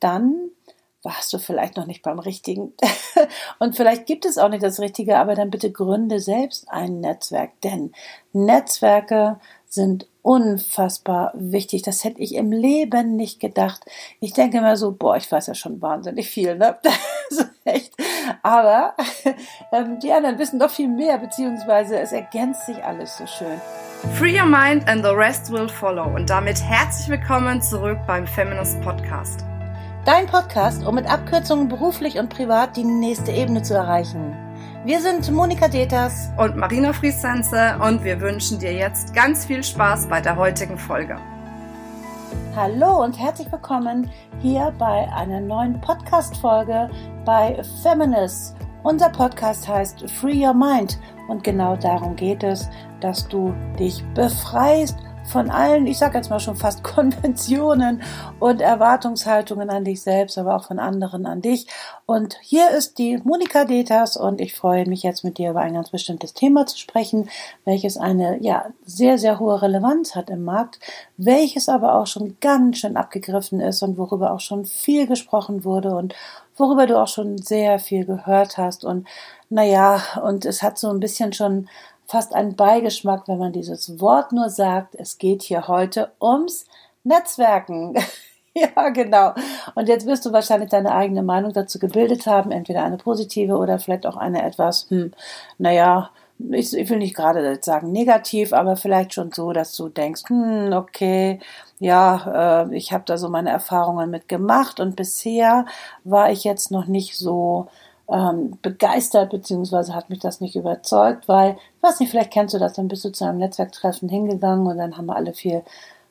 [0.00, 0.50] dann
[1.02, 2.72] warst du vielleicht noch nicht beim Richtigen.
[3.58, 7.60] Und vielleicht gibt es auch nicht das Richtige, aber dann bitte gründe selbst ein Netzwerk,
[7.62, 7.92] denn
[8.32, 9.38] Netzwerke
[9.68, 11.82] sind unfassbar wichtig.
[11.82, 13.84] Das hätte ich im Leben nicht gedacht.
[14.20, 16.78] Ich denke immer so, boah, ich weiß ja schon wahnsinnig viel, ne?
[17.30, 17.94] so echt.
[18.42, 18.94] Aber
[19.72, 23.60] ähm, die anderen wissen doch viel mehr, beziehungsweise es ergänzt sich alles so schön.
[24.14, 26.14] Free your mind and the rest will follow.
[26.14, 29.47] Und damit herzlich willkommen zurück beim Feminist Podcast.
[30.04, 34.34] Dein Podcast, um mit Abkürzungen beruflich und privat die nächste Ebene zu erreichen.
[34.84, 40.08] Wir sind Monika Deters und Marina Friesense und wir wünschen dir jetzt ganz viel Spaß
[40.08, 41.18] bei der heutigen Folge.
[42.56, 46.88] Hallo und herzlich willkommen hier bei einer neuen Podcast-Folge
[47.24, 48.56] bei Feminist.
[48.84, 52.70] Unser Podcast heißt Free Your Mind und genau darum geht es,
[53.00, 54.96] dass du dich befreist
[55.28, 58.02] von allen, ich sage jetzt mal schon fast Konventionen
[58.40, 61.66] und Erwartungshaltungen an dich selbst, aber auch von anderen an dich.
[62.06, 65.74] Und hier ist die Monika Detas und ich freue mich jetzt mit dir über ein
[65.74, 67.28] ganz bestimmtes Thema zu sprechen,
[67.64, 70.80] welches eine ja sehr sehr hohe Relevanz hat im Markt,
[71.16, 75.94] welches aber auch schon ganz schön abgegriffen ist und worüber auch schon viel gesprochen wurde
[75.94, 76.14] und
[76.56, 79.06] worüber du auch schon sehr viel gehört hast und
[79.50, 81.68] naja, und es hat so ein bisschen schon
[82.08, 84.94] fast einen Beigeschmack, wenn man dieses Wort nur sagt.
[84.94, 86.66] Es geht hier heute ums
[87.04, 87.94] Netzwerken.
[88.54, 89.34] ja, genau.
[89.74, 93.78] Und jetzt wirst du wahrscheinlich deine eigene Meinung dazu gebildet haben, entweder eine positive oder
[93.78, 95.12] vielleicht auch eine etwas, hm,
[95.58, 96.10] naja,
[96.50, 100.72] ich, ich will nicht gerade sagen negativ, aber vielleicht schon so, dass du denkst, hm,
[100.72, 101.40] okay,
[101.78, 105.66] ja, äh, ich habe da so meine Erfahrungen mitgemacht und bisher
[106.04, 107.68] war ich jetzt noch nicht so
[108.10, 112.58] ähm, begeistert, beziehungsweise hat mich das nicht überzeugt, weil, ich weiß nicht, vielleicht kennst du
[112.58, 115.62] das, dann bist du zu einem Netzwerktreffen hingegangen und dann haben wir alle viel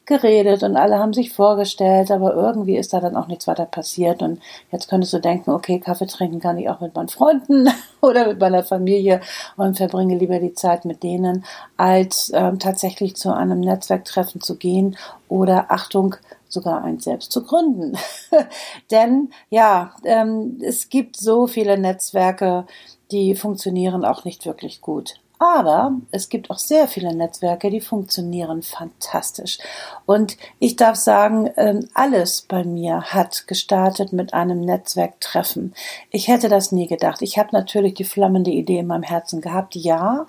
[0.08, 4.22] geredet und alle haben sich vorgestellt, aber irgendwie ist da dann auch nichts weiter passiert.
[4.22, 4.40] Und
[4.72, 7.68] jetzt könntest du denken, okay, Kaffee trinken kann ich auch mit meinen Freunden
[8.02, 9.20] oder mit meiner Familie
[9.58, 11.46] und verbringe lieber die Zeit mit denen,
[11.76, 16.16] als ähm, tatsächlich zu einem Netzwerktreffen zu gehen oder Achtung,
[16.50, 17.98] sogar eins selbst zu gründen.
[18.92, 22.66] Denn ja, ähm, es gibt so viele Netzwerke,
[23.12, 25.16] die funktionieren auch nicht wirklich gut.
[25.40, 29.60] Aber es gibt auch sehr viele Netzwerke, die funktionieren fantastisch.
[30.06, 35.76] Und ich darf sagen, ähm, alles bei mir hat gestartet mit einem Netzwerktreffen.
[36.10, 37.22] Ich hätte das nie gedacht.
[37.22, 40.26] Ich habe natürlich die flammende Idee in meinem Herzen gehabt, ja.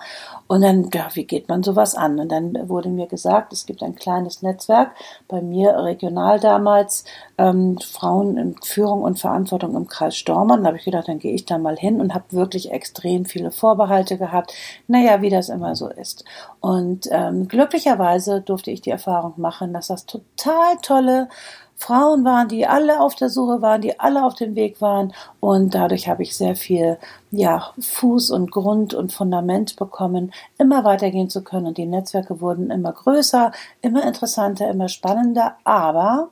[0.47, 2.19] Und dann, ja, wie geht man sowas an?
[2.19, 4.91] Und dann wurde mir gesagt, es gibt ein kleines Netzwerk,
[5.27, 7.03] bei mir regional damals,
[7.39, 10.61] ähm, Frauen in Führung und Verantwortung im Kreis Stormann.
[10.61, 13.51] Da habe ich gedacht, dann gehe ich da mal hin und habe wirklich extrem viele
[13.51, 14.53] Vorbehalte gehabt.
[14.99, 16.25] Naja, wie das immer so ist.
[16.59, 21.29] Und ähm, glücklicherweise durfte ich die Erfahrung machen, dass das total tolle
[21.77, 25.13] Frauen waren, die alle auf der Suche waren, die alle auf dem Weg waren.
[25.39, 26.97] Und dadurch habe ich sehr viel,
[27.31, 31.67] ja, Fuß und Grund und Fundament bekommen, immer weitergehen zu können.
[31.67, 35.55] Und die Netzwerke wurden immer größer, immer interessanter, immer spannender.
[35.63, 36.27] Aber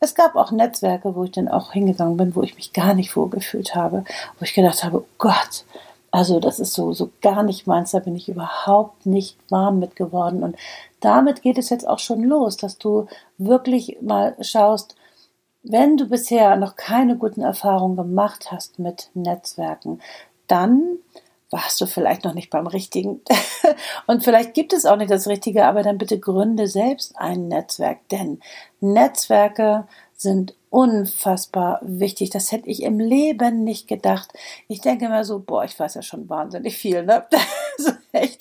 [0.00, 3.14] es gab auch Netzwerke, wo ich dann auch hingegangen bin, wo ich mich gar nicht
[3.14, 4.04] wohlgefühlt habe,
[4.38, 5.66] wo ich gedacht habe, oh Gott,
[6.16, 9.96] also das ist so, so gar nicht meins, da bin ich überhaupt nicht warm mit
[9.96, 10.42] geworden.
[10.42, 10.56] Und
[11.00, 13.06] damit geht es jetzt auch schon los, dass du
[13.36, 14.96] wirklich mal schaust,
[15.62, 20.00] wenn du bisher noch keine guten Erfahrungen gemacht hast mit Netzwerken,
[20.46, 21.00] dann
[21.50, 23.20] warst du vielleicht noch nicht beim Richtigen.
[24.06, 28.08] Und vielleicht gibt es auch nicht das Richtige, aber dann bitte gründe selbst ein Netzwerk,
[28.08, 28.40] denn
[28.80, 32.30] Netzwerke sind unfassbar wichtig.
[32.30, 34.32] Das hätte ich im Leben nicht gedacht.
[34.68, 37.26] Ich denke immer so, boah, ich weiß ja schon wahnsinnig viel, ne?
[37.78, 38.40] so echt.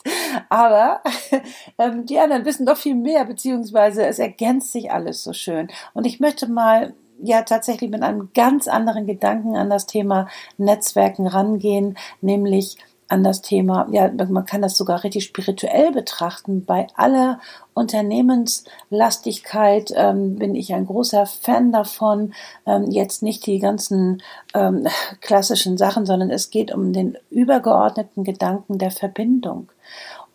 [0.49, 1.01] Aber
[1.77, 5.69] ähm, die anderen wissen doch viel mehr, beziehungsweise es ergänzt sich alles so schön.
[5.93, 11.27] Und ich möchte mal ja tatsächlich mit einem ganz anderen Gedanken an das Thema Netzwerken
[11.27, 12.77] rangehen, nämlich
[13.07, 16.63] an das Thema, ja, man kann das sogar richtig spirituell betrachten.
[16.65, 17.39] Bei aller
[17.73, 22.33] Unternehmenslastigkeit ähm, bin ich ein großer Fan davon.
[22.65, 24.23] Ähm, jetzt nicht die ganzen
[24.53, 24.87] ähm,
[25.21, 29.69] klassischen Sachen, sondern es geht um den übergeordneten Gedanken der Verbindung.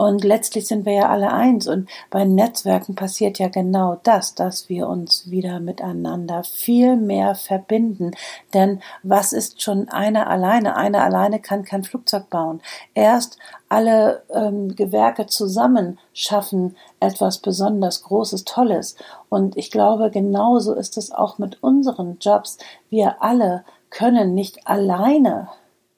[0.01, 1.69] Und letztlich sind wir ja alle eins.
[1.69, 8.13] Und bei Netzwerken passiert ja genau das, dass wir uns wieder miteinander viel mehr verbinden.
[8.55, 10.75] Denn was ist schon einer alleine?
[10.75, 12.63] Einer alleine kann kein Flugzeug bauen.
[12.95, 13.37] Erst
[13.69, 18.97] alle ähm, Gewerke zusammen schaffen etwas besonders Großes, Tolles.
[19.29, 22.57] Und ich glaube, genauso ist es auch mit unseren Jobs.
[22.89, 25.51] Wir alle können nicht alleine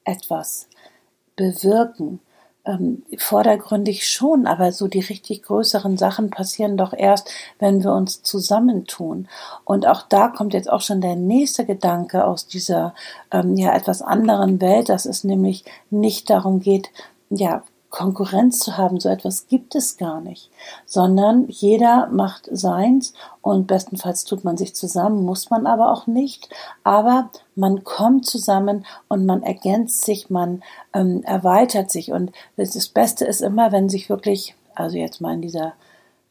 [0.03, 0.67] etwas
[1.37, 2.19] bewirken
[2.65, 7.29] ähm, vordergründig schon, aber so die richtig größeren Sachen passieren doch erst,
[7.59, 9.27] wenn wir uns zusammentun.
[9.65, 12.93] Und auch da kommt jetzt auch schon der nächste Gedanke aus dieser
[13.31, 16.89] ähm, ja etwas anderen Welt, dass es nämlich nicht darum geht,
[17.29, 17.63] ja
[17.93, 20.49] Konkurrenz zu haben, so etwas gibt es gar nicht,
[20.87, 23.13] sondern jeder macht seins
[23.43, 26.49] und bestenfalls tut man sich zusammen, muss man aber auch nicht,
[26.83, 30.63] aber man kommt zusammen und man ergänzt sich, man
[30.95, 32.11] ähm, erweitert sich.
[32.11, 35.73] Und das Beste ist immer, wenn sich wirklich, also jetzt mal in dieser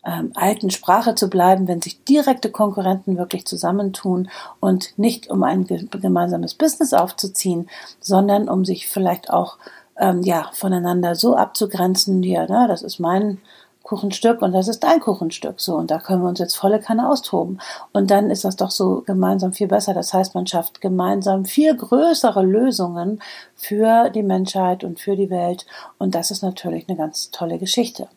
[0.05, 4.29] ähm, alten Sprache zu bleiben, wenn sich direkte Konkurrenten wirklich zusammentun
[4.59, 7.71] und nicht um ein gemeinsames Business aufzuziehen,
[8.01, 9.59] sondern um sich vielleicht auch
[9.99, 13.39] ähm, ja, voneinander so abzugrenzen, ja, ne, das ist mein
[13.83, 15.61] Kuchenstück und das ist dein Kuchenstück.
[15.61, 17.61] So, und da können wir uns jetzt volle Kanne austoben.
[17.93, 19.93] Und dann ist das doch so gemeinsam viel besser.
[19.93, 23.21] Das heißt, man schafft gemeinsam viel größere Lösungen
[23.55, 25.67] für die Menschheit und für die Welt.
[25.99, 28.09] Und das ist natürlich eine ganz tolle Geschichte.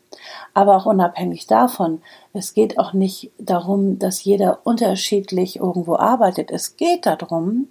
[0.54, 2.02] Aber auch unabhängig davon,
[2.34, 6.52] es geht auch nicht darum, dass jeder unterschiedlich irgendwo arbeitet.
[6.52, 7.68] Es geht darum,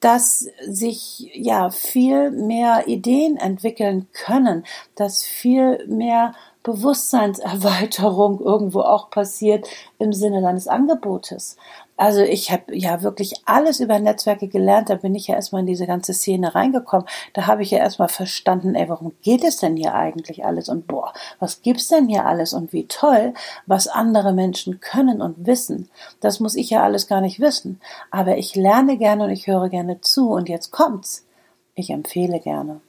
[0.00, 4.64] dass sich ja viel mehr Ideen entwickeln können,
[4.94, 9.68] dass viel mehr Bewusstseinserweiterung irgendwo auch passiert
[9.98, 11.56] im Sinne deines Angebotes.
[11.98, 14.88] Also ich habe ja wirklich alles über Netzwerke gelernt.
[14.88, 17.08] Da bin ich ja erstmal in diese ganze Szene reingekommen.
[17.34, 20.68] Da habe ich ja erstmal verstanden, ey, warum geht es denn hier eigentlich alles?
[20.68, 22.52] Und boah, was gibt's denn hier alles?
[22.52, 23.34] Und wie toll,
[23.66, 25.90] was andere Menschen können und wissen.
[26.20, 27.80] Das muss ich ja alles gar nicht wissen.
[28.12, 30.30] Aber ich lerne gerne und ich höre gerne zu.
[30.30, 31.26] Und jetzt kommt's.
[31.74, 32.80] Ich empfehle gerne.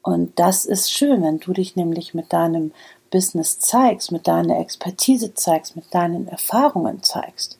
[0.00, 2.70] Und das ist schön, wenn du dich nämlich mit deinem
[3.10, 7.57] Business zeigst, mit deiner Expertise zeigst, mit deinen Erfahrungen zeigst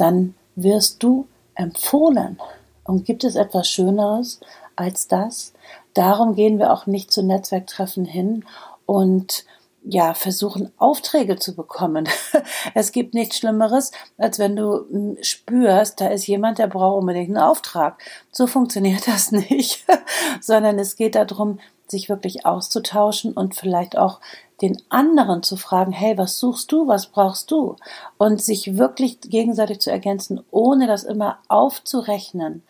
[0.00, 2.38] dann wirst du empfohlen.
[2.84, 4.40] Und gibt es etwas Schöneres
[4.76, 5.52] als das?
[5.94, 8.44] Darum gehen wir auch nicht zu Netzwerktreffen hin
[8.86, 9.44] und
[9.84, 12.08] ja, versuchen Aufträge zu bekommen.
[12.74, 17.28] Es gibt nichts Schlimmeres, als wenn du hm, spürst, da ist jemand, der braucht unbedingt
[17.28, 18.02] einen Auftrag.
[18.32, 19.84] So funktioniert das nicht,
[20.40, 21.58] sondern es geht darum,
[21.90, 24.20] sich wirklich auszutauschen und vielleicht auch
[24.60, 27.76] den anderen zu fragen, hey, was suchst du, was brauchst du?
[28.16, 32.62] Und sich wirklich gegenseitig zu ergänzen, ohne das immer aufzurechnen.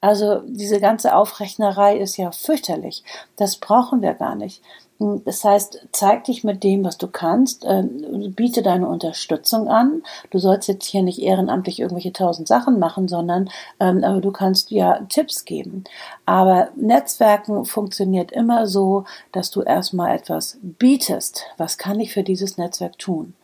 [0.00, 3.04] Also diese ganze Aufrechnerei ist ja fürchterlich.
[3.36, 4.62] Das brauchen wir gar nicht.
[4.98, 10.02] Das heißt, zeig dich mit dem, was du kannst, äh, biete deine Unterstützung an.
[10.30, 13.50] Du sollst jetzt hier nicht ehrenamtlich irgendwelche tausend Sachen machen, sondern
[13.80, 15.82] ähm, aber du kannst ja Tipps geben.
[16.26, 21.42] Aber Netzwerken funktioniert immer so, dass du erstmal etwas bietest.
[21.56, 23.34] Was kann ich für dieses Netzwerk tun?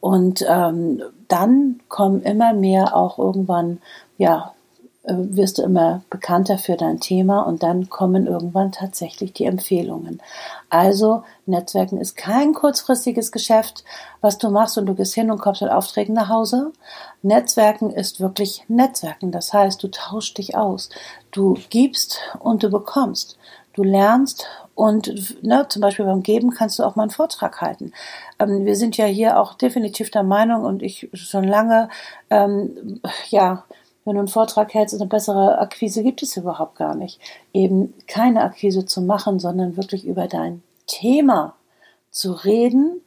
[0.00, 3.80] Und ähm, dann kommen immer mehr auch irgendwann
[4.16, 4.52] ja
[5.08, 10.20] wirst du immer bekannter für dein Thema und dann kommen irgendwann tatsächlich die Empfehlungen.
[10.70, 13.84] Also Netzwerken ist kein kurzfristiges Geschäft,
[14.20, 16.72] was du machst und du gehst hin und kommst mit Aufträgen nach Hause.
[17.22, 19.32] Netzwerken ist wirklich Netzwerken.
[19.32, 20.90] Das heißt, du tauschst dich aus.
[21.30, 23.38] Du gibst und du bekommst.
[23.72, 27.92] Du lernst und ne, zum Beispiel beim Geben kannst du auch mal einen Vortrag halten.
[28.38, 31.88] Ähm, wir sind ja hier auch definitiv der Meinung und ich schon lange,
[32.28, 33.64] ähm, ja,
[34.08, 37.20] wenn du einen Vortrag hältst, eine bessere Akquise gibt es überhaupt gar nicht.
[37.52, 41.54] Eben keine Akquise zu machen, sondern wirklich über dein Thema
[42.10, 43.02] zu reden,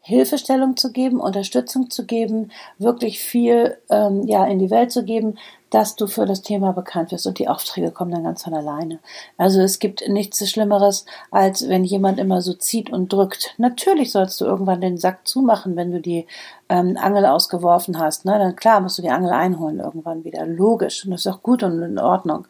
[0.00, 5.36] Hilfestellung zu geben, Unterstützung zu geben, wirklich viel ähm, ja in die Welt zu geben,
[5.70, 9.00] dass du für das Thema bekannt wirst und die Aufträge kommen dann ganz von alleine.
[9.36, 13.54] Also es gibt nichts Schlimmeres, als wenn jemand immer so zieht und drückt.
[13.58, 16.26] Natürlich sollst du irgendwann den Sack zumachen, wenn du die
[16.68, 18.24] ähm, Angel ausgeworfen hast.
[18.24, 18.38] Ne?
[18.38, 20.46] Dann klar musst du die Angel einholen irgendwann wieder.
[20.46, 21.04] Logisch.
[21.04, 22.46] Und das ist auch gut und in Ordnung.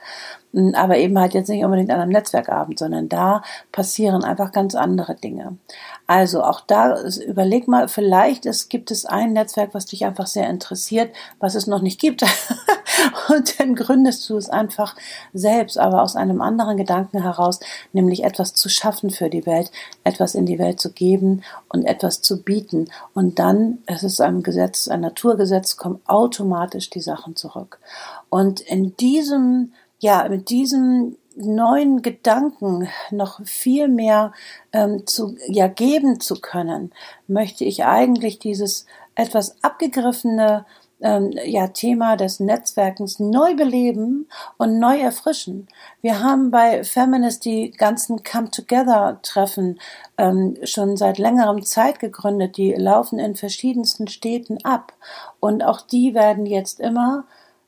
[0.53, 3.43] Hm, aber eben halt jetzt nicht unbedingt an einem Netzwerkabend, sondern da
[3.73, 5.59] passieren einfach ganz andere Dinge.
[6.07, 10.49] Also auch da überleg mal, vielleicht es gibt es ein Netzwerk, was dich einfach sehr
[10.49, 12.25] interessiert, was es noch nicht gibt.
[13.29, 14.97] und dann gründest du es einfach
[15.33, 17.61] selbst, aber aus einem anderen Gedanken heraus,
[17.93, 19.71] nämlich etwas zu schaffen für die Welt,
[20.05, 22.91] etwas in die Welt zu geben und etwas zu bieten.
[23.15, 27.79] Und dann, es ist ein Gesetz, ein Naturgesetz, kommen automatisch die Sachen zurück.
[28.29, 34.33] Und in diesem, ja, mit diesem neuen Gedanken noch viel mehr
[34.73, 36.93] ähm, zu ja geben zu können,
[37.29, 40.65] möchte ich eigentlich dieses etwas abgegriffene
[41.01, 45.69] ähm, ja, Thema des Netzwerkens neu beleben und neu erfrischen.
[46.01, 49.79] Wir haben bei Feminist die ganzen Come-Together-Treffen
[50.19, 52.57] ähm, schon seit längerem Zeit gegründet.
[52.57, 54.93] Die laufen in verschiedensten Städten ab.
[55.41, 57.25] Und auch die werden jetzt immer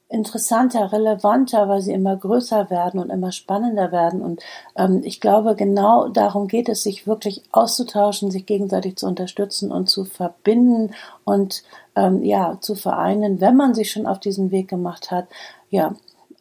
[0.09, 4.23] interessanter, relevanter, weil sie immer größer werden und immer spannender werden.
[4.23, 4.43] Und
[4.77, 9.91] ähm, ich glaube, genau darum geht es, sich wirklich auszutauschen, sich gegenseitig zu unterstützen und
[9.91, 10.95] zu verbinden
[11.25, 11.63] und
[11.99, 15.27] ähm, ja, zu vereinen, wenn man sich schon auf diesen Weg gemacht hat,
[15.71, 15.95] ja,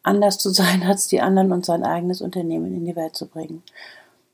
[0.03, 3.63] anders zu sein als die anderen und sein eigenes Unternehmen in die Welt zu bringen.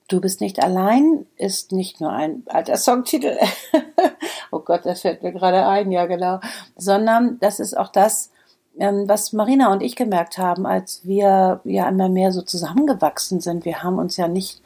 [0.10, 3.38] Du bist nicht allein ist nicht nur ein alter Songtitel.
[4.51, 6.42] oh Gott, das fällt mir gerade ein, ja genau.
[6.75, 8.30] Sondern das ist auch das,
[8.75, 13.65] was Marina und ich gemerkt haben, als wir ja immer mehr so zusammengewachsen sind.
[13.65, 14.62] Wir haben uns ja nicht,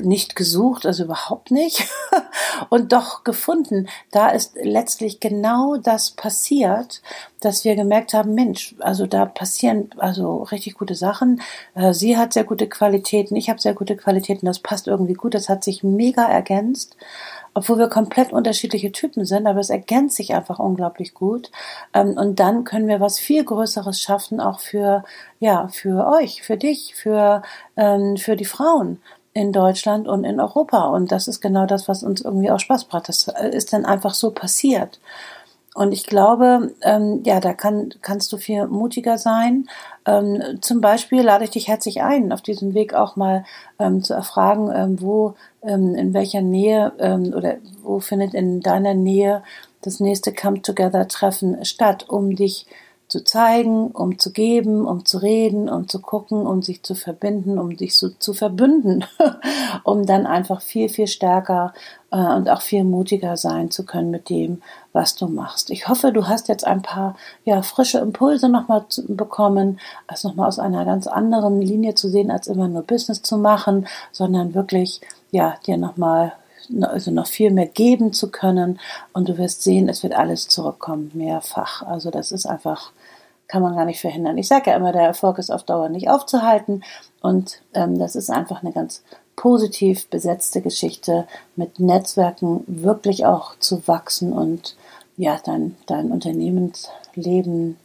[0.00, 1.86] nicht gesucht, also überhaupt nicht,
[2.70, 3.88] und doch gefunden.
[4.10, 7.02] Da ist letztlich genau das passiert,
[7.40, 11.42] dass wir gemerkt haben, Mensch, also da passieren also richtig gute Sachen.
[11.74, 15.34] Äh, sie hat sehr gute Qualitäten, ich habe sehr gute Qualitäten, das passt irgendwie gut,
[15.34, 16.96] das hat sich mega ergänzt
[17.54, 21.50] obwohl wir komplett unterschiedliche Typen sind, aber es ergänzt sich einfach unglaublich gut.
[21.94, 25.04] Ähm, und dann können wir was viel Größeres schaffen, auch für,
[25.40, 27.42] ja, für euch, für dich, für,
[27.76, 29.00] ähm, für die Frauen
[29.34, 30.86] in Deutschland und in Europa.
[30.88, 33.08] Und das ist genau das, was uns irgendwie auch Spaß macht.
[33.08, 35.00] Das äh, ist dann einfach so passiert.
[35.74, 39.68] Und ich glaube, ähm, ja, da kann, kannst du viel mutiger sein.
[40.06, 43.44] Ähm, zum Beispiel lade ich dich herzlich ein, auf diesem Weg auch mal
[43.78, 48.94] ähm, zu erfragen, ähm, wo, ähm, in welcher Nähe ähm, oder wo findet in deiner
[48.94, 49.42] Nähe
[49.82, 52.66] das nächste Come-Together-Treffen statt, um dich
[53.12, 57.58] zu zeigen, um zu geben, um zu reden, um zu gucken, um sich zu verbinden,
[57.58, 59.04] um sich so zu verbünden,
[59.84, 61.74] um dann einfach viel, viel stärker
[62.10, 64.62] äh, und auch viel mutiger sein zu können mit dem,
[64.94, 65.68] was du machst.
[65.68, 67.14] Ich hoffe, du hast jetzt ein paar
[67.44, 69.78] ja, frische Impulse nochmal bekommen,
[70.08, 73.86] es nochmal aus einer ganz anderen Linie zu sehen, als immer nur Business zu machen,
[74.10, 76.32] sondern wirklich ja, dir nochmal
[76.82, 78.78] also noch viel mehr geben zu können
[79.12, 81.82] und du wirst sehen, es wird alles zurückkommen, mehrfach.
[81.82, 82.92] Also das ist einfach,
[83.48, 84.38] kann man gar nicht verhindern.
[84.38, 86.82] Ich sage ja immer, der Erfolg ist auf Dauer nicht aufzuhalten
[87.20, 89.02] und ähm, das ist einfach eine ganz
[89.36, 91.26] positiv besetzte Geschichte
[91.56, 94.76] mit Netzwerken wirklich auch zu wachsen und
[95.16, 97.76] ja, dein, dein Unternehmensleben,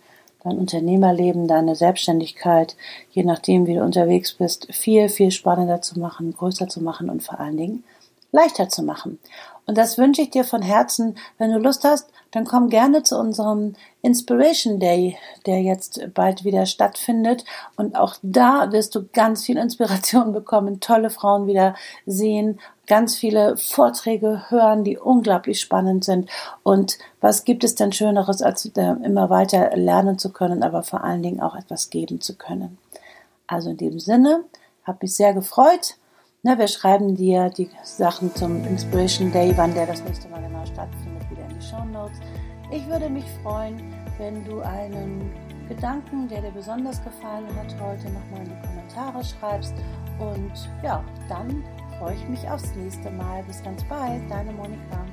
[0.43, 2.75] dein Unternehmerleben, deine Selbstständigkeit,
[3.12, 7.24] je nachdem, wie du unterwegs bist, viel, viel spannender zu machen, größer zu machen und
[7.24, 7.84] vor allen Dingen
[8.31, 9.19] leichter zu machen.
[9.67, 11.17] Und das wünsche ich dir von Herzen.
[11.38, 16.65] Wenn du Lust hast, dann komm gerne zu unserem Inspiration Day, der jetzt bald wieder
[16.65, 17.43] stattfindet.
[17.75, 23.57] Und auch da wirst du ganz viel Inspiration bekommen, tolle Frauen wieder sehen, ganz viele
[23.57, 26.29] Vorträge hören, die unglaublich spannend sind.
[26.63, 31.24] Und was gibt es denn Schöneres, als immer weiter lernen zu können, aber vor allen
[31.24, 32.77] Dingen auch etwas geben zu können.
[33.48, 34.46] Also in dem Sinne,
[34.86, 35.98] habe mich sehr gefreut
[36.44, 40.63] Ne, wir schreiben dir die Sachen zum Inspiration Day, wann der das nächste Mal genau
[40.65, 42.20] stattfindet, wieder in die Show Notes.
[42.72, 43.82] Ich würde mich freuen,
[44.20, 45.32] wenn du einen
[45.67, 49.74] Gedanken, der dir besonders gefallen hat, heute nochmal in die Kommentare schreibst.
[50.20, 50.51] Und
[50.84, 51.63] ja, dann
[51.98, 53.44] freue ich mich aufs nächste Mal.
[53.44, 55.06] Bis ganz bald, deine Monika.